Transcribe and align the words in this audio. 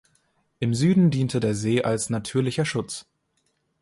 Im 0.57 0.73
Süden 0.73 1.11
diente 1.11 1.39
der 1.39 1.53
See 1.53 1.83
als 1.83 2.09
natürlicher 2.09 2.65
Schutz. 2.65 3.05